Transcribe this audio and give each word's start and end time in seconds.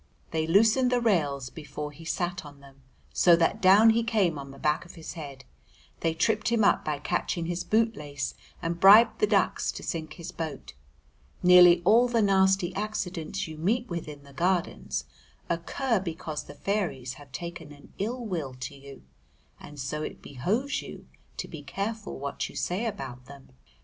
They 0.31 0.47
loosened 0.47 0.91
the 0.91 0.99
rails 0.99 1.51
before 1.51 1.91
he 1.91 2.05
sat 2.05 2.43
on 2.43 2.59
them, 2.59 2.81
so 3.13 3.35
that 3.35 3.61
down 3.61 3.91
he 3.91 4.01
came 4.01 4.39
on 4.39 4.49
the 4.49 4.57
back 4.57 4.83
of 4.83 4.95
his 4.95 5.13
head; 5.13 5.45
they 5.99 6.15
tripped 6.15 6.47
him 6.49 6.63
up 6.63 6.83
by 6.83 6.97
catching 6.97 7.45
his 7.45 7.63
boot 7.63 7.95
lace 7.95 8.33
and 8.63 8.79
bribed 8.79 9.19
the 9.19 9.27
ducks 9.27 9.71
to 9.73 9.83
sink 9.83 10.13
his 10.13 10.31
boat. 10.31 10.73
Nearly 11.43 11.83
all 11.85 12.07
the 12.07 12.23
nasty 12.23 12.73
accidents 12.73 13.47
you 13.47 13.59
meet 13.59 13.89
with 13.89 14.07
in 14.07 14.23
the 14.23 14.33
Gardens 14.33 15.05
occur 15.51 15.99
because 15.99 16.45
the 16.45 16.55
fairies 16.55 17.13
have 17.21 17.31
taken 17.31 17.71
an 17.71 17.93
ill 17.99 18.25
will 18.25 18.55
to 18.55 18.75
you, 18.75 19.03
and 19.59 19.79
so 19.79 20.01
it 20.01 20.19
behoves 20.19 20.81
you 20.81 21.05
to 21.37 21.47
be 21.47 21.61
careful 21.61 22.17
what 22.17 22.49
you 22.49 22.55
say 22.55 22.87
about 22.87 23.25
them. 23.27 23.49